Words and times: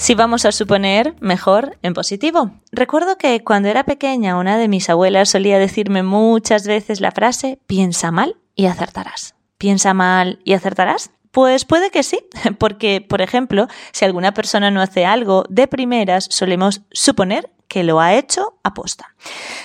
Si 0.00 0.14
vamos 0.14 0.46
a 0.46 0.50
suponer, 0.50 1.14
mejor 1.20 1.76
en 1.82 1.92
positivo. 1.92 2.52
Recuerdo 2.72 3.18
que 3.18 3.44
cuando 3.44 3.68
era 3.68 3.84
pequeña 3.84 4.38
una 4.38 4.56
de 4.56 4.66
mis 4.66 4.88
abuelas 4.88 5.28
solía 5.28 5.58
decirme 5.58 6.02
muchas 6.02 6.66
veces 6.66 7.02
la 7.02 7.10
frase 7.10 7.58
piensa 7.66 8.10
mal 8.10 8.38
y 8.54 8.64
acertarás. 8.64 9.34
¿Piensa 9.58 9.92
mal 9.92 10.38
y 10.42 10.54
acertarás? 10.54 11.10
Pues 11.32 11.66
puede 11.66 11.90
que 11.90 12.02
sí, 12.02 12.18
porque, 12.58 13.04
por 13.06 13.20
ejemplo, 13.20 13.68
si 13.92 14.06
alguna 14.06 14.32
persona 14.32 14.70
no 14.70 14.80
hace 14.80 15.04
algo, 15.04 15.44
de 15.50 15.68
primeras 15.68 16.28
solemos 16.30 16.80
suponer 16.92 17.50
que 17.70 17.84
lo 17.84 18.00
ha 18.00 18.14
hecho 18.14 18.58
aposta, 18.64 19.14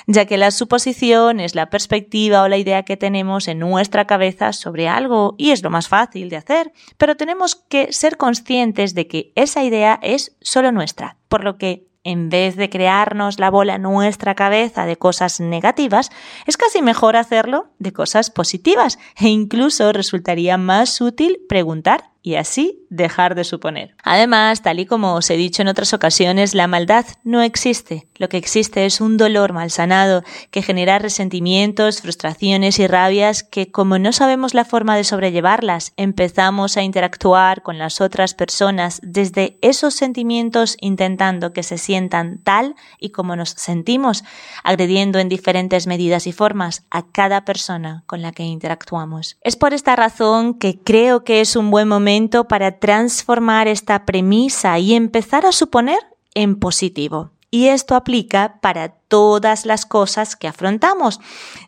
ya 0.05 0.25
que 0.25 0.37
la 0.37 0.51
suposición 0.51 1.39
es 1.39 1.55
la 1.55 1.71
perspectiva 1.71 2.43
o 2.43 2.47
la 2.47 2.57
idea 2.57 2.83
que 2.83 2.97
tenemos 2.97 3.47
en 3.47 3.57
nuestra 3.57 4.05
cabeza 4.05 4.53
sobre 4.53 4.87
algo 4.87 5.33
y 5.39 5.49
es 5.49 5.63
lo 5.63 5.71
más 5.71 5.87
fácil 5.87 6.29
de 6.29 6.37
hacer, 6.37 6.71
pero 6.97 7.17
tenemos 7.17 7.55
que 7.55 7.91
ser 7.91 8.17
conscientes 8.17 8.93
de 8.93 9.07
que 9.07 9.33
esa 9.33 9.63
idea 9.63 9.97
es 10.03 10.37
solo 10.41 10.71
nuestra, 10.71 11.17
por 11.27 11.43
lo 11.43 11.57
que 11.57 11.87
en 12.03 12.29
vez 12.29 12.55
de 12.57 12.69
crearnos 12.69 13.39
la 13.39 13.49
bola 13.49 13.75
en 13.75 13.81
nuestra 13.81 14.35
cabeza 14.35 14.85
de 14.85 14.97
cosas 14.97 15.39
negativas, 15.39 16.11
es 16.45 16.57
casi 16.57 16.83
mejor 16.83 17.15
hacerlo 17.15 17.69
de 17.79 17.91
cosas 17.91 18.29
positivas 18.29 18.99
e 19.17 19.29
incluso 19.29 19.91
resultaría 19.93 20.59
más 20.59 21.01
útil 21.01 21.39
preguntar 21.49 22.11
y 22.25 22.37
así 22.37 22.87
dejar 22.89 23.35
de 23.35 23.43
suponer. 23.43 23.93
Además, 24.03 24.63
tal 24.63 24.79
y 24.79 24.87
como 24.87 25.13
os 25.13 25.29
he 25.29 25.37
dicho 25.37 25.61
en 25.61 25.67
otras 25.67 25.93
ocasiones, 25.93 26.55
la 26.55 26.65
maldad 26.65 27.05
no 27.23 27.43
existe. 27.43 28.07
Lo 28.17 28.29
que 28.29 28.37
existe 28.37 28.85
es 28.85 29.01
un 29.01 29.17
dolor 29.17 29.51
malsanado 29.51 30.23
que 30.49 30.61
genera 30.61 30.99
resentimientos, 30.99 32.01
frustraciones 32.01 32.79
y 32.79 32.87
rabias 32.87 33.43
que, 33.43 33.71
como 33.71 33.99
no 33.99 34.13
sabemos 34.13 34.53
la 34.53 34.63
forma 34.63 34.95
de 34.95 35.03
sobrellevarlas, 35.03 35.91
empezamos 35.97 36.77
a 36.77 36.83
interactuar 36.83 37.61
con 37.61 37.77
las 37.77 37.99
otras 37.99 38.33
personas 38.33 39.01
desde 39.03 39.57
esos 39.61 39.95
sentimientos 39.95 40.77
intentando 40.79 41.51
que 41.51 41.63
se 41.63 41.77
sientan 41.77 42.39
tal 42.43 42.75
y 42.99 43.09
como 43.09 43.35
nos 43.35 43.49
sentimos, 43.49 44.23
agrediendo 44.63 45.19
en 45.19 45.27
diferentes 45.27 45.85
medidas 45.85 46.25
y 46.25 46.31
formas 46.31 46.83
a 46.89 47.05
cada 47.05 47.43
persona 47.43 48.03
con 48.07 48.21
la 48.21 48.31
que 48.31 48.43
interactuamos. 48.43 49.37
Es 49.41 49.57
por 49.57 49.73
esta 49.73 49.95
razón 49.95 50.53
que 50.53 50.79
creo 50.79 51.25
que 51.25 51.41
es 51.41 51.55
un 51.57 51.69
buen 51.69 51.87
momento 51.87 52.47
para 52.47 52.79
transformar 52.79 53.67
esta 53.67 54.05
premisa 54.05 54.79
y 54.79 54.93
empezar 54.93 55.45
a 55.45 55.51
suponer 55.51 55.99
en 56.33 56.57
positivo. 56.57 57.34
Y 57.51 57.67
esto 57.67 57.95
aplica 57.95 58.59
para 58.61 58.89
todas 58.89 59.65
las 59.65 59.85
cosas 59.85 60.35
que 60.35 60.47
afrontamos, 60.47 61.19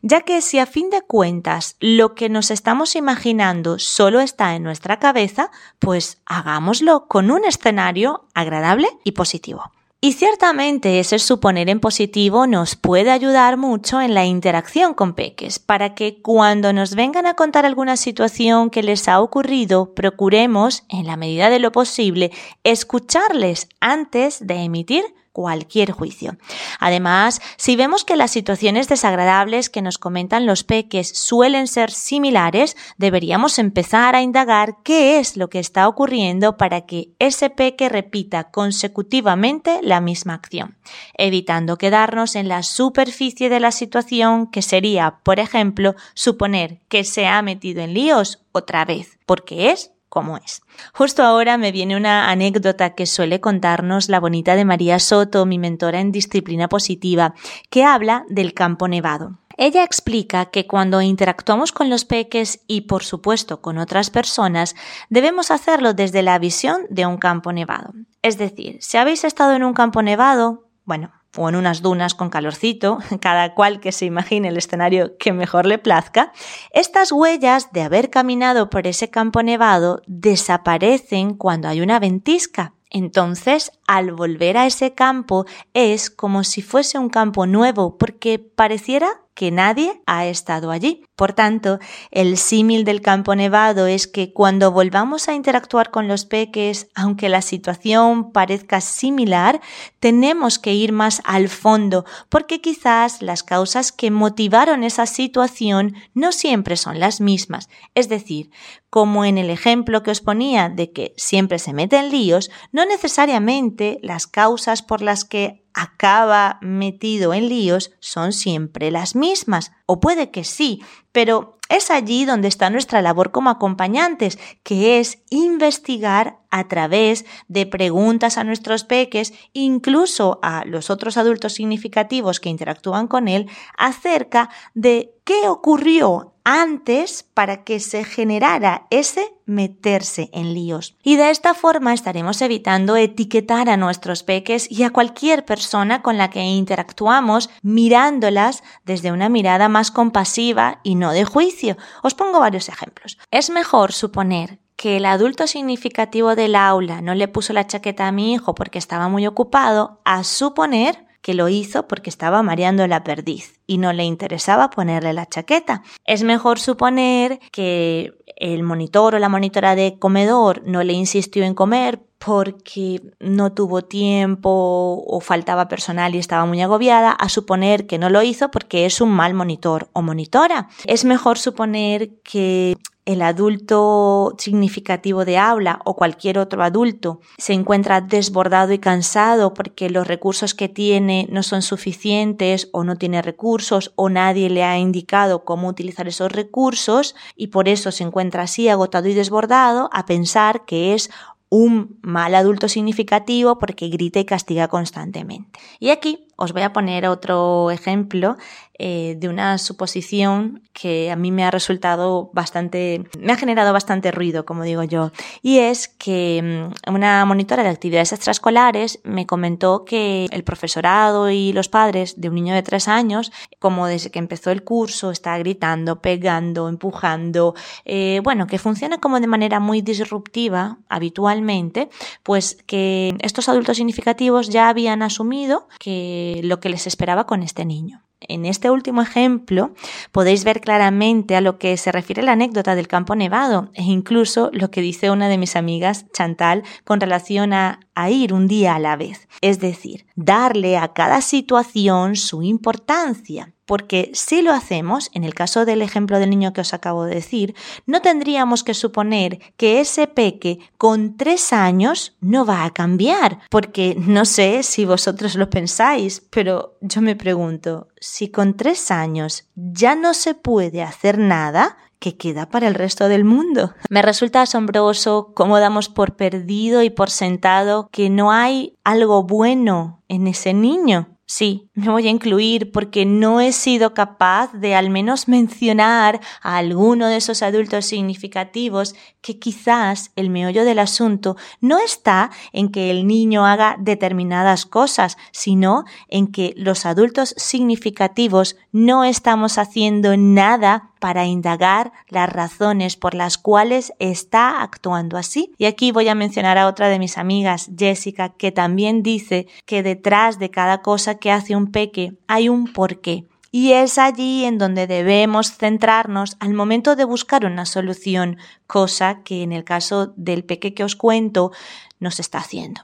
ya 0.02 0.22
que 0.22 0.42
si 0.42 0.60
a 0.60 0.66
fin 0.66 0.90
de 0.90 1.02
cuentas 1.02 1.76
lo 1.80 2.16
que 2.16 2.30
nos 2.30 2.52
estamos 2.52 2.96
imaginando 2.96 3.80
solo 3.80 4.20
está 4.20 4.56
en 4.56 4.64
nuestra 4.64 5.00
cabeza, 5.00 5.50
pues 5.80 6.18
hagámoslo 6.26 7.08
con 7.08 7.32
un 7.32 7.46
escenario 7.46 8.26
agradable 8.34 8.90
y 9.04 9.14
positivo. 9.14 9.72
Y 10.00 10.14
ciertamente 10.14 11.00
ese 11.00 11.18
suponer 11.18 11.70
en 11.70 11.80
positivo 11.80 12.46
nos 12.46 12.76
puede 12.76 13.10
ayudar 13.10 13.58
mucho 13.58 14.00
en 14.00 14.14
la 14.14 14.26
interacción 14.26 14.94
con 14.94 15.14
peques, 15.14 15.58
para 15.58 15.96
que 15.96 16.22
cuando 16.22 16.72
nos 16.72 16.94
vengan 16.94 17.26
a 17.26 17.34
contar 17.34 17.66
alguna 17.66 17.98
situación 17.98 18.70
que 18.70 18.84
les 18.84 19.08
ha 19.08 19.20
ocurrido, 19.20 19.96
procuremos, 19.96 20.84
en 20.90 21.08
la 21.08 21.18
medida 21.18 21.50
de 21.50 21.58
lo 21.58 21.72
posible, 21.72 22.32
escucharles 22.64 23.70
antes 23.80 24.46
de 24.46 24.62
emitir 24.62 25.04
cualquier 25.38 25.92
juicio. 25.92 26.36
Además, 26.80 27.42
si 27.58 27.76
vemos 27.76 28.04
que 28.04 28.16
las 28.16 28.32
situaciones 28.32 28.88
desagradables 28.88 29.70
que 29.70 29.84
nos 29.84 30.00
comentan 30.00 30.48
los 30.48 30.64
peques 30.64 31.10
suelen 31.10 31.68
ser 31.68 31.92
similares, 31.92 32.76
deberíamos 32.98 33.60
empezar 33.60 34.16
a 34.16 34.24
indagar 34.24 34.78
qué 34.84 35.20
es 35.20 35.38
lo 35.38 35.48
que 35.48 35.60
está 35.60 35.88
ocurriendo 35.88 36.58
para 36.58 36.88
que 36.88 37.12
ese 37.20 37.52
peque 37.52 37.88
repita 37.88 38.50
consecutivamente 38.50 39.80
la 39.84 40.02
misma 40.02 40.34
acción, 40.34 40.76
evitando 41.14 41.78
quedarnos 41.78 42.36
en 42.36 42.48
la 42.48 42.64
superficie 42.64 43.50
de 43.50 43.60
la 43.60 43.72
situación 43.72 44.48
que 44.48 44.64
sería, 44.64 45.20
por 45.22 45.40
ejemplo, 45.40 45.94
suponer 46.16 46.80
que 46.88 47.04
se 47.04 47.28
ha 47.28 47.44
metido 47.44 47.84
en 47.84 47.94
líos 47.94 48.44
otra 48.54 48.86
vez, 48.86 49.20
porque 49.28 49.70
es 49.70 49.92
como 50.10 50.38
es. 50.38 50.62
Justo 50.94 51.24
ahora 51.24 51.58
me 51.58 51.72
viene 51.72 51.96
una 51.96 52.30
anécdota 52.30 52.96
que 52.96 53.06
suele 53.06 53.42
contarnos 53.42 54.10
la 54.10 54.20
bonita 54.20 54.56
de 54.56 54.66
María 54.66 55.00
Soto, 55.00 55.46
mi 55.46 55.60
mentora 55.60 56.00
en 56.00 56.12
disciplina 56.12 56.70
positiva, 56.70 57.34
que 57.70 57.84
habla 57.84 58.26
del 58.30 58.54
campo 58.54 58.88
nevado. 58.88 59.40
Ella 59.58 59.84
explica 59.84 60.46
que 60.46 60.68
cuando 60.68 61.02
interactuamos 61.02 61.72
con 61.72 61.90
los 61.90 62.06
peques 62.06 62.62
y 62.68 62.82
por 62.82 63.04
supuesto 63.04 63.60
con 63.60 63.80
otras 63.80 64.12
personas, 64.12 64.76
debemos 65.10 65.50
hacerlo 65.50 65.94
desde 65.94 66.22
la 66.22 66.38
visión 66.38 66.82
de 66.92 67.08
un 67.08 67.18
campo 67.18 67.52
nevado. 67.52 67.94
Es 68.22 68.38
decir, 68.38 68.78
si 68.82 68.98
habéis 68.98 69.24
estado 69.24 69.54
en 69.54 69.64
un 69.64 69.74
campo 69.74 70.04
nevado, 70.04 70.68
bueno, 70.86 71.12
o 71.38 71.50
en 71.50 71.56
unas 71.56 71.82
dunas 71.82 72.14
con 72.14 72.30
calorcito, 72.30 73.00
cada 73.22 73.54
cual 73.54 73.80
que 73.80 73.92
se 73.92 74.06
imagine 74.06 74.50
el 74.50 74.58
escenario 74.58 75.18
que 75.18 75.34
mejor 75.34 75.66
le 75.66 75.78
plazca, 75.78 76.32
estas 76.72 77.12
huellas 77.12 77.72
de 77.72 77.82
haber 77.82 78.10
caminado 78.10 78.70
por 78.70 78.88
ese 78.88 79.10
campo 79.10 79.44
nevado 79.44 80.02
desaparecen 80.08 81.36
cuando 81.36 81.68
hay 81.68 81.82
una 81.82 82.00
ventisca. 82.00 82.74
Entonces, 82.90 83.72
al 83.86 84.14
volver 84.14 84.58
a 84.58 84.66
ese 84.66 84.94
campo 84.94 85.46
es 85.74 86.10
como 86.10 86.44
si 86.44 86.62
fuese 86.62 86.98
un 86.98 87.10
campo 87.10 87.46
nuevo, 87.46 87.98
porque 87.98 88.40
pareciera 88.40 89.08
que 89.38 89.52
nadie 89.52 90.02
ha 90.08 90.26
estado 90.26 90.72
allí. 90.72 91.06
Por 91.16 91.32
tanto, 91.32 91.78
el 92.10 92.38
símil 92.38 92.84
del 92.86 93.02
campo 93.02 93.36
nevado 93.36 93.86
es 93.86 94.08
que 94.08 94.34
cuando 94.34 94.72
volvamos 94.72 95.30
a 95.30 95.36
interactuar 95.36 95.92
con 95.92 96.08
los 96.08 96.26
peques, 96.26 96.88
aunque 96.96 97.30
la 97.30 97.44
situación 97.44 98.32
parezca 98.32 98.82
similar, 98.82 99.62
tenemos 100.00 100.58
que 100.58 100.74
ir 100.74 100.92
más 100.92 101.22
al 101.24 101.50
fondo, 101.50 102.04
porque 102.30 102.62
quizás 102.62 103.22
las 103.22 103.44
causas 103.44 103.92
que 103.92 104.10
motivaron 104.10 104.84
esa 104.84 105.06
situación 105.06 105.94
no 106.16 106.32
siempre 106.32 106.76
son 106.76 107.00
las 107.00 107.22
mismas. 107.22 107.70
Es 107.94 108.10
decir, 108.10 108.50
como 108.90 109.24
en 109.24 109.38
el 109.38 109.52
ejemplo 109.52 110.02
que 110.02 110.10
os 110.10 110.22
ponía 110.22 110.70
de 110.70 110.92
que 110.92 111.14
siempre 111.16 111.60
se 111.60 111.74
meten 111.74 112.10
líos, 112.10 112.50
no 112.72 112.88
necesariamente 112.88 114.00
las 114.02 114.26
causas 114.26 114.82
por 114.82 115.04
las 115.04 115.26
que 115.26 115.67
acaba 115.78 116.58
metido 116.62 117.36
en 117.36 117.50
líos 117.50 117.92
son 118.00 118.34
siempre 118.34 118.90
las 118.90 119.16
mismas. 119.16 119.72
O 119.86 120.00
puede 120.00 120.32
que 120.32 120.44
sí, 120.44 120.82
pero 121.12 121.60
es 121.70 121.92
allí 121.92 122.26
donde 122.26 122.48
está 122.48 122.72
nuestra 122.72 123.02
labor 123.04 123.32
como 123.32 123.52
acompañantes, 123.52 124.40
que 124.64 125.00
es 125.00 125.20
investigar 125.30 126.40
a 126.50 126.68
través 126.68 127.26
de 127.48 127.68
preguntas 127.68 128.40
a 128.40 128.44
nuestros 128.44 128.86
peques, 128.86 129.34
incluso 129.54 130.40
a 130.42 130.66
los 130.66 130.90
otros 130.90 131.16
adultos 131.16 131.54
significativos 131.54 132.40
que 132.40 132.50
interactúan 132.50 133.08
con 133.08 133.28
él, 133.28 133.48
acerca 133.78 134.50
de 134.74 135.14
qué 135.26 135.48
ocurrió 135.48 136.34
antes 136.50 137.24
para 137.34 137.66
que 137.66 137.82
se 137.82 138.06
generara 138.06 138.88
ese 138.90 139.34
meterse 139.46 140.30
en 140.32 140.54
líos. 140.54 140.96
Y 141.04 141.18
de 141.18 141.30
esta 141.30 141.54
forma 141.54 141.94
estaremos 141.94 142.42
evitando 142.42 142.96
etiquetar 142.96 143.70
a 143.70 143.76
nuestros 143.76 144.24
peques 144.24 144.72
y 144.72 144.84
a 144.84 144.92
cualquier 144.92 145.44
persona 145.44 146.02
con 146.02 146.18
la 146.18 146.30
que 146.30 146.42
interactuamos 146.42 147.50
mirándolas 147.64 148.64
desde 148.86 149.12
una 149.12 149.28
mirada 149.28 149.68
más 149.68 149.92
compasiva 149.92 150.80
y 150.84 150.96
no 150.96 151.12
de 151.12 151.26
juicio. 151.26 151.76
Os 152.02 152.14
pongo 152.14 152.40
varios 152.40 152.70
ejemplos. 152.70 153.18
Es 153.30 153.50
mejor 153.50 153.92
suponer 153.92 154.60
que 154.78 154.96
el 154.96 155.06
adulto 155.06 155.48
significativo 155.48 156.34
del 156.38 156.56
aula 156.56 157.02
no 157.02 157.14
le 157.14 157.28
puso 157.28 157.52
la 157.52 157.68
chaqueta 157.68 158.08
a 158.08 158.14
mi 158.14 158.34
hijo 158.34 158.56
porque 158.56 158.80
estaba 158.80 159.10
muy 159.10 159.28
ocupado, 159.28 160.00
a 160.06 160.24
suponer 160.24 161.07
que 161.28 161.34
lo 161.34 161.50
hizo 161.50 161.90
porque 161.90 162.10
estaba 162.10 162.42
mareando 162.42 162.88
la 162.88 163.04
perdiz 163.04 163.60
y 163.68 163.80
no 163.80 163.92
le 163.92 164.06
interesaba 164.06 164.70
ponerle 164.70 165.12
la 165.12 165.26
chaqueta. 165.26 165.84
Es 166.06 166.24
mejor 166.24 166.58
suponer 166.58 167.42
que 167.52 168.14
el 168.38 168.64
monitor 168.64 169.14
o 169.14 169.20
la 169.20 169.28
monitora 169.28 169.76
de 169.76 170.00
comedor 170.00 170.62
no 170.66 170.84
le 170.84 170.94
insistió 170.94 171.44
en 171.44 171.54
comer 171.54 172.00
porque 172.18 173.02
no 173.20 173.52
tuvo 173.52 173.82
tiempo 173.82 175.04
o 175.06 175.20
faltaba 175.20 175.68
personal 175.68 176.16
y 176.16 176.20
estaba 176.20 176.46
muy 176.46 176.62
agobiada, 176.62 177.12
a 177.12 177.28
suponer 177.28 177.88
que 177.88 177.98
no 177.98 178.10
lo 178.10 178.24
hizo 178.24 178.50
porque 178.50 178.86
es 178.86 179.02
un 179.02 179.10
mal 179.10 179.34
monitor 179.34 179.90
o 179.92 180.02
monitora. 180.02 180.70
Es 180.86 181.04
mejor 181.04 181.40
suponer 181.40 182.22
que 182.24 182.78
el 183.08 183.22
adulto 183.22 184.36
significativo 184.38 185.24
de 185.24 185.38
aula 185.38 185.80
o 185.86 185.96
cualquier 185.96 186.38
otro 186.38 186.62
adulto 186.62 187.22
se 187.38 187.54
encuentra 187.54 188.02
desbordado 188.02 188.74
y 188.74 188.80
cansado 188.80 189.54
porque 189.54 189.90
los 189.90 190.06
recursos 190.06 190.54
que 190.54 190.68
tiene 190.68 191.26
no 191.32 191.42
son 191.42 191.62
suficientes 191.62 192.68
o 192.74 192.84
no 192.84 192.98
tiene 192.98 193.22
recursos 193.22 193.94
o 193.96 194.10
nadie 194.10 194.50
le 194.50 194.66
ha 194.66 194.78
indicado 194.78 195.46
cómo 195.46 195.70
utilizar 195.70 196.10
esos 196.10 196.34
recursos 196.34 197.16
y 197.38 197.48
por 197.48 197.70
eso 197.70 197.94
se 197.94 198.04
encuentra 198.04 198.44
así 198.44 198.68
agotado 198.68 199.08
y 199.08 199.14
desbordado 199.14 199.90
a 199.94 200.06
pensar 200.06 200.66
que 200.66 200.94
es 200.94 201.10
un 201.50 201.98
mal 202.02 202.36
adulto 202.36 202.68
significativo 202.68 203.58
porque 203.58 203.88
grita 203.88 204.20
y 204.20 204.26
castiga 204.26 204.68
constantemente. 204.68 205.58
Y 205.80 205.92
aquí 205.92 206.27
os 206.38 206.54
voy 206.54 206.62
a 206.62 206.72
poner 206.72 207.08
otro 207.08 207.72
ejemplo 207.72 208.38
eh, 208.80 209.16
de 209.18 209.28
una 209.28 209.58
suposición 209.58 210.62
que 210.72 211.10
a 211.10 211.16
mí 211.16 211.32
me 211.32 211.44
ha 211.44 211.50
resultado 211.50 212.30
bastante, 212.32 213.04
me 213.20 213.34
ha 213.34 213.36
generado 213.36 213.74
bastante 213.74 214.12
ruido, 214.12 214.46
como 214.46 214.64
digo 214.64 214.84
yo, 214.84 215.12
y 215.42 215.58
es 215.58 215.88
que 215.88 216.70
mm, 216.88 216.94
una 216.94 217.26
monitora 217.26 217.64
de 217.64 217.70
actividades 217.70 218.14
extraescolares 218.14 219.00
me 219.04 219.26
comentó 219.26 219.84
que 219.84 220.28
el 220.30 220.44
profesorado 220.44 221.32
y 221.32 221.54
los 221.54 221.70
padres 221.70 222.22
de 222.22 222.30
un 222.30 222.36
niño 222.36 222.54
de 222.54 222.62
tres 222.62 222.88
años, 222.88 223.32
como 223.58 223.88
desde 223.88 224.12
que 224.12 224.20
empezó 224.20 224.52
el 224.52 224.64
curso, 224.64 225.10
está 225.10 225.36
gritando, 225.40 226.00
pegando, 226.00 226.70
empujando, 226.70 227.56
eh, 227.84 228.22
bueno, 228.24 228.46
que 228.46 228.60
funciona 228.60 229.00
como 229.00 229.20
de 229.20 229.26
manera 229.26 229.60
muy 229.60 229.82
disruptiva 229.82 230.78
habitualmente, 230.88 231.90
pues 232.22 232.60
que 232.68 233.16
estos 233.22 233.50
adultos 233.50 233.78
significativos 233.78 234.50
ya 234.50 234.70
habían 234.70 235.02
asumido 235.02 235.68
que 235.80 236.27
lo 236.44 236.60
que 236.60 236.70
les 236.70 236.88
esperaba 236.88 237.26
con 237.26 237.44
este 237.44 237.66
niño. 237.66 238.04
En 238.20 238.46
este 238.46 238.72
último 238.72 239.02
ejemplo 239.02 239.74
podéis 240.12 240.44
ver 240.44 240.60
claramente 240.60 241.36
a 241.36 241.42
lo 241.42 241.60
que 241.60 241.78
se 241.78 241.92
refiere 241.92 242.24
la 242.24 242.32
anécdota 242.32 242.74
del 242.74 242.88
campo 242.88 243.16
nevado 243.16 243.70
e 243.74 243.84
incluso 243.84 244.50
lo 244.54 244.72
que 244.72 244.82
dice 244.82 245.12
una 245.12 245.30
de 245.30 245.38
mis 245.38 245.56
amigas, 245.56 246.06
Chantal, 246.14 246.64
con 246.84 247.00
relación 247.00 247.54
a, 247.54 247.80
a 247.94 248.10
ir 248.10 248.34
un 248.34 248.48
día 248.48 248.76
a 248.76 248.80
la 248.80 248.96
vez. 248.96 249.28
Es 249.42 249.60
decir, 249.60 250.08
darle 250.16 250.78
a 250.78 250.94
cada 250.94 251.22
situación 251.22 252.16
su 252.16 252.42
importancia 252.42 253.54
porque 253.68 254.10
si 254.14 254.42
lo 254.42 254.54
hacemos, 254.54 255.12
en 255.14 255.24
el 255.24 255.36
caso 255.36 255.66
del 255.66 255.84
ejemplo 255.84 256.18
del 256.18 256.32
niño 256.32 256.54
que 256.54 256.62
os 256.62 256.74
acabo 256.74 257.04
de 257.04 257.16
decir, 257.16 257.54
no 257.86 258.02
tendríamos 258.02 258.64
que 258.64 258.74
suponer 258.74 259.40
que 259.58 259.80
ese 259.80 260.08
peque 260.08 260.58
con 260.78 261.18
tres 261.18 261.54
años 261.54 262.16
no 262.22 262.46
va 262.46 262.64
a 262.64 262.74
cambiar, 262.74 263.40
porque 263.52 263.96
no 264.00 264.26
sé 264.26 264.64
si 264.64 264.86
vosotros 264.86 265.36
lo 265.36 265.50
pensáis, 265.50 266.24
pero 266.32 266.78
yo 266.82 267.02
me 267.02 267.16
pregunto, 267.16 267.90
si 268.00 268.30
con 268.30 268.56
tres 268.56 268.90
años 268.90 269.48
ya 269.56 269.96
no 269.96 270.14
se 270.14 270.34
puede 270.34 270.82
hacer 270.82 271.18
nada, 271.18 271.78
¿qué 272.00 272.16
queda 272.16 272.50
para 272.50 272.68
el 272.68 272.76
resto 272.76 273.10
del 273.10 273.26
mundo. 273.26 273.74
Me 273.90 274.02
resulta 274.02 274.44
asombroso 274.44 275.32
cómo 275.34 275.60
damos 275.60 275.90
por 275.90 276.16
perdido 276.16 276.84
y 276.84 276.90
por 276.90 277.10
sentado 277.10 277.90
que 277.92 278.10
no 278.10 278.32
hay 278.32 278.78
algo 278.84 279.24
bueno 279.24 280.04
en 280.08 280.28
ese 280.28 280.54
niño. 280.54 281.17
Sí, 281.30 281.70
me 281.74 281.90
voy 281.90 282.08
a 282.08 282.10
incluir 282.10 282.72
porque 282.72 283.06
no 283.06 283.42
he 283.42 283.52
sido 283.52 283.94
capaz 283.94 284.54
de 284.54 284.76
al 284.76 284.90
menos 284.90 285.28
mencionar 285.28 286.22
a 286.42 286.56
alguno 286.56 287.10
de 287.10 287.18
esos 287.18 287.44
adultos 287.44 287.86
significativos 287.86 288.96
que 289.20 289.38
quizás 289.38 290.14
el 290.16 290.30
meollo 290.30 290.64
del 290.64 290.80
asunto 290.80 291.36
no 291.60 291.80
está 291.80 292.32
en 292.54 292.70
que 292.70 292.92
el 292.92 293.06
niño 293.08 293.46
haga 293.46 293.76
determinadas 293.78 294.66
cosas, 294.66 295.18
sino 295.34 295.84
en 296.08 296.28
que 296.28 296.54
los 296.56 296.86
adultos 296.86 297.34
significativos 297.36 298.56
no 298.72 299.04
estamos 299.04 299.58
haciendo 299.58 300.16
nada 300.16 300.92
para 301.00 301.26
indagar 301.26 301.92
las 302.08 302.30
razones 302.30 302.96
por 302.96 303.14
las 303.14 303.38
cuales 303.38 303.94
está 304.00 304.62
actuando 304.62 305.18
así. 305.18 305.54
Y 305.58 305.66
aquí 305.66 305.92
voy 305.92 306.08
a 306.08 306.16
mencionar 306.16 306.58
a 306.58 306.68
otra 306.68 306.90
de 306.90 307.00
mis 307.00 307.18
amigas, 307.18 307.70
Jessica, 307.78 308.30
que 308.30 308.52
también 308.52 309.04
dice 309.04 309.48
que 309.66 309.84
detrás 309.84 310.40
de 310.40 310.50
cada 310.50 310.82
cosa 310.82 311.16
que 311.16 311.32
hace 311.32 311.56
un 311.56 311.72
peque 311.72 312.14
hay 312.28 312.50
un 312.50 312.72
porqué. 312.72 313.26
Y 313.52 313.72
es 313.72 313.98
allí 313.98 314.44
en 314.44 314.58
donde 314.58 314.88
debemos 314.88 315.56
centrarnos 315.56 316.36
al 316.40 316.54
momento 316.54 316.96
de 316.96 317.06
buscar 317.06 317.46
una 317.46 317.66
solución, 317.66 318.38
cosa 318.68 319.24
que 319.24 319.42
en 319.42 319.54
el 319.54 319.64
caso 319.64 320.14
del 320.16 320.44
peque 320.44 320.74
que 320.74 320.84
os 320.84 320.96
cuento 320.96 321.52
no 322.00 322.12
se 322.12 322.22
está 322.22 322.40
haciendo. 322.40 322.82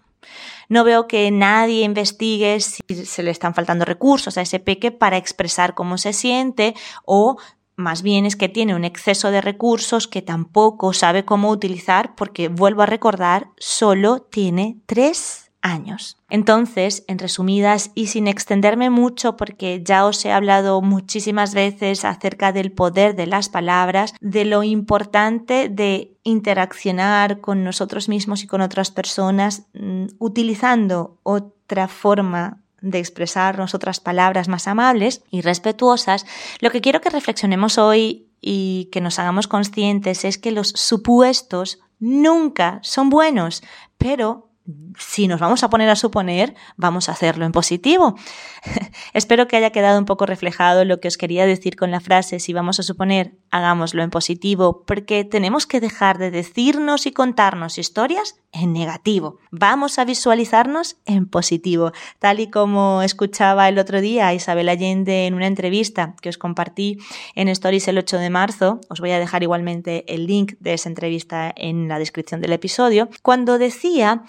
No 0.70 0.84
veo 0.84 1.08
que 1.08 1.30
nadie 1.32 1.84
investigue 1.84 2.60
si 2.60 2.82
se 3.06 3.24
le 3.24 3.32
están 3.32 3.54
faltando 3.54 3.86
recursos 3.86 4.38
a 4.38 4.42
ese 4.42 4.60
peque 4.60 4.92
para 4.92 5.18
expresar 5.18 5.74
cómo 5.74 5.98
se 5.98 6.14
siente 6.14 6.74
o 7.06 7.38
más 7.76 8.02
bien 8.02 8.26
es 8.26 8.36
que 8.36 8.50
tiene 8.50 8.76
un 8.76 8.86
exceso 8.86 9.32
de 9.32 9.42
recursos 9.42 10.08
que 10.08 10.22
tampoco 10.22 10.94
sabe 10.94 11.26
cómo 11.26 11.50
utilizar 11.50 12.16
porque, 12.16 12.48
vuelvo 12.48 12.84
a 12.84 12.88
recordar, 12.88 13.50
solo 13.58 14.20
tiene 14.22 14.78
tres 14.86 15.52
años. 15.64 16.18
Entonces, 16.30 17.06
en 17.08 17.18
resumidas 17.18 17.92
y 17.96 18.08
sin 18.08 18.28
extenderme 18.28 18.90
mucho 18.90 19.38
porque 19.38 19.82
ya 19.84 20.06
os 20.06 20.24
he 20.26 20.32
hablado 20.32 20.82
muchísimas 20.82 21.54
veces 21.54 22.06
acerca 22.06 22.52
del 22.52 22.72
poder 22.72 23.16
de 23.16 23.28
las 23.28 23.50
palabras, 23.50 24.14
de 24.20 24.46
lo 24.46 24.64
importante 24.64 25.70
de 25.70 26.18
interaccionar 26.24 27.40
con 27.40 27.64
nosotros 27.64 28.10
mismos 28.10 28.44
y 28.44 28.48
con 28.48 28.62
otras 28.62 28.92
personas 28.92 29.68
mm, 29.74 30.08
utilizando 30.20 31.18
otra 31.24 31.88
forma 31.88 32.63
de 32.84 33.00
expresarnos 33.00 33.74
otras 33.74 34.00
palabras 34.00 34.50
más 34.50 34.68
amables 34.68 35.24
y 35.32 35.42
respetuosas, 35.42 36.26
lo 36.60 36.70
que 36.70 36.82
quiero 36.82 37.02
que 37.02 37.10
reflexionemos 37.10 37.78
hoy 37.78 38.28
y 38.42 38.90
que 38.92 39.02
nos 39.02 39.18
hagamos 39.20 39.48
conscientes 39.48 40.26
es 40.26 40.38
que 40.38 40.52
los 40.52 40.68
supuestos 40.70 41.80
nunca 42.00 42.80
son 42.84 43.10
buenos, 43.10 43.64
pero 43.98 44.53
si 44.98 45.28
nos 45.28 45.40
vamos 45.40 45.64
a 45.64 45.70
poner 45.70 45.90
a 45.90 45.96
suponer, 45.96 46.56
vamos 46.78 47.10
a 47.10 47.12
hacerlo 47.12 47.46
en 47.46 47.52
positivo. 47.52 48.16
Espero 49.14 49.48
que 49.48 49.58
haya 49.58 49.72
quedado 49.72 50.00
un 50.00 50.06
poco 50.06 50.26
reflejado 50.26 50.86
lo 50.86 51.00
que 51.00 51.10
os 51.10 51.18
quería 51.18 51.46
decir 51.46 51.76
con 51.76 51.92
la 51.92 52.00
frase 52.00 52.40
si 52.40 52.54
vamos 52.54 52.80
a 52.80 52.84
suponer, 52.84 53.36
hagámoslo 53.52 54.04
en 54.04 54.10
positivo, 54.10 54.84
porque 54.86 55.26
tenemos 55.26 55.68
que 55.68 55.82
dejar 55.82 56.18
de 56.18 56.32
decirnos 56.32 57.06
y 57.06 57.12
contarnos 57.12 57.78
historias 57.78 58.36
en 58.54 58.72
negativo. 58.72 59.40
Vamos 59.52 60.00
a 60.00 60.06
visualizarnos 60.06 60.98
en 61.06 61.28
positivo, 61.28 61.92
tal 62.20 62.40
y 62.40 62.50
como 62.50 63.02
escuchaba 63.02 63.68
el 63.68 63.80
otro 63.80 64.00
día 64.00 64.28
a 64.28 64.34
Isabel 64.34 64.70
Allende 64.70 65.26
en 65.26 65.34
una 65.34 65.48
entrevista 65.48 66.16
que 66.22 66.30
os 66.30 66.38
compartí 66.38 67.00
en 67.36 67.50
Stories 67.50 67.88
el 67.88 67.98
8 67.98 68.18
de 68.18 68.30
marzo. 68.30 68.80
Os 68.90 69.00
voy 69.00 69.12
a 69.12 69.20
dejar 69.20 69.44
igualmente 69.44 70.06
el 70.14 70.28
link 70.28 70.54
de 70.60 70.74
esa 70.74 70.88
entrevista 70.88 71.54
en 71.56 71.88
la 71.88 72.00
descripción 72.00 72.42
del 72.42 72.54
episodio, 72.54 73.10
cuando 73.22 73.58
decía 73.58 74.24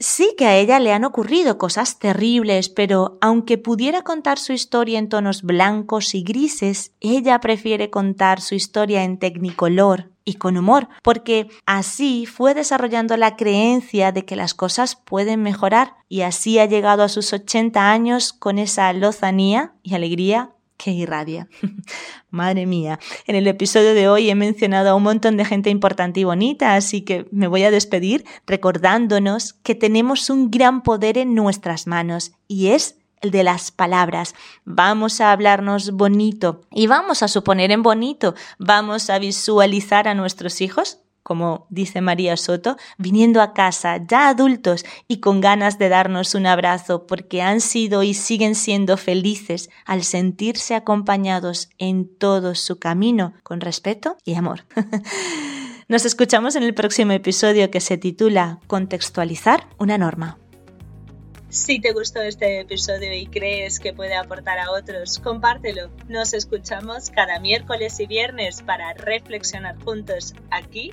sí 0.00 0.34
que 0.36 0.46
a 0.46 0.56
ella 0.56 0.78
le 0.80 0.92
han 0.92 1.04
ocurrido 1.04 1.58
cosas 1.58 1.98
terribles, 1.98 2.68
pero 2.68 3.18
aunque 3.20 3.58
pudiera 3.58 4.02
contar 4.02 4.38
su 4.38 4.52
historia 4.52 4.98
en 4.98 5.08
tonos 5.08 5.42
blancos 5.42 6.14
y 6.14 6.22
grises, 6.22 6.92
ella 7.00 7.40
prefiere 7.40 7.90
contar 7.90 8.40
su 8.40 8.54
historia 8.54 9.04
en 9.04 9.18
tecnicolor 9.18 10.10
y 10.24 10.34
con 10.34 10.56
humor, 10.56 10.88
porque 11.02 11.48
así 11.66 12.26
fue 12.26 12.52
desarrollando 12.52 13.16
la 13.16 13.36
creencia 13.36 14.10
de 14.10 14.24
que 14.24 14.36
las 14.36 14.54
cosas 14.54 14.96
pueden 14.96 15.42
mejorar 15.42 15.94
y 16.08 16.22
así 16.22 16.58
ha 16.58 16.66
llegado 16.66 17.04
a 17.04 17.08
sus 17.08 17.32
80 17.32 17.90
años 17.90 18.32
con 18.32 18.58
esa 18.58 18.92
lozanía 18.92 19.74
y 19.82 19.94
alegría 19.94 20.55
que 20.76 20.90
irradia. 20.90 21.48
Madre 22.30 22.66
mía, 22.66 22.98
en 23.26 23.36
el 23.36 23.46
episodio 23.46 23.94
de 23.94 24.08
hoy 24.08 24.30
he 24.30 24.34
mencionado 24.34 24.90
a 24.90 24.94
un 24.94 25.02
montón 25.02 25.36
de 25.36 25.44
gente 25.44 25.70
importante 25.70 26.20
y 26.20 26.24
bonita, 26.24 26.74
así 26.74 27.02
que 27.02 27.26
me 27.30 27.46
voy 27.46 27.64
a 27.64 27.70
despedir 27.70 28.24
recordándonos 28.46 29.54
que 29.54 29.74
tenemos 29.74 30.30
un 30.30 30.50
gran 30.50 30.82
poder 30.82 31.18
en 31.18 31.34
nuestras 31.34 31.86
manos 31.86 32.32
y 32.48 32.68
es 32.68 32.98
el 33.20 33.30
de 33.30 33.44
las 33.44 33.70
palabras. 33.70 34.34
Vamos 34.64 35.20
a 35.20 35.32
hablarnos 35.32 35.92
bonito 35.92 36.62
y 36.70 36.86
vamos 36.86 37.22
a 37.22 37.28
suponer 37.28 37.70
en 37.70 37.82
bonito, 37.82 38.34
vamos 38.58 39.10
a 39.10 39.18
visualizar 39.18 40.08
a 40.08 40.14
nuestros 40.14 40.60
hijos 40.60 41.00
como 41.26 41.66
dice 41.70 42.00
María 42.00 42.36
Soto, 42.36 42.76
viniendo 42.98 43.42
a 43.42 43.52
casa 43.52 43.98
ya 44.08 44.28
adultos 44.28 44.84
y 45.08 45.18
con 45.18 45.40
ganas 45.40 45.76
de 45.76 45.88
darnos 45.88 46.36
un 46.36 46.46
abrazo 46.46 47.08
porque 47.08 47.42
han 47.42 47.60
sido 47.60 48.04
y 48.04 48.14
siguen 48.14 48.54
siendo 48.54 48.96
felices 48.96 49.68
al 49.86 50.04
sentirse 50.04 50.76
acompañados 50.76 51.68
en 51.78 52.08
todo 52.16 52.54
su 52.54 52.78
camino 52.78 53.34
con 53.42 53.60
respeto 53.60 54.16
y 54.24 54.34
amor. 54.34 54.66
Nos 55.88 56.04
escuchamos 56.04 56.54
en 56.54 56.62
el 56.62 56.74
próximo 56.74 57.10
episodio 57.10 57.72
que 57.72 57.80
se 57.80 57.98
titula 57.98 58.60
Contextualizar 58.68 59.66
una 59.78 59.98
norma. 59.98 60.38
Si 61.48 61.80
te 61.80 61.92
gustó 61.92 62.20
este 62.20 62.60
episodio 62.60 63.14
y 63.14 63.26
crees 63.26 63.80
que 63.80 63.92
puede 63.92 64.14
aportar 64.14 64.58
a 64.58 64.70
otros, 64.72 65.18
compártelo. 65.20 65.90
Nos 66.06 66.34
escuchamos 66.34 67.10
cada 67.10 67.40
miércoles 67.40 67.98
y 67.98 68.06
viernes 68.06 68.62
para 68.62 68.92
reflexionar 68.92 69.76
juntos 69.82 70.34
aquí, 70.50 70.92